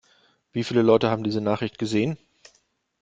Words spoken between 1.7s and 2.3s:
gesehen?